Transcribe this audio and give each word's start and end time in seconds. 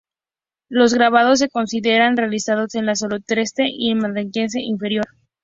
Los 0.67 0.95
grabados 0.95 1.37
se 1.37 1.47
consideran 1.49 2.17
realizados 2.17 2.73
en 2.73 2.89
el 2.89 2.95
Solutrense 2.95 3.65
y 3.69 3.91
en 3.91 3.97
el 3.97 4.01
Magdaleniense 4.01 4.59
Inferior. 4.59 5.05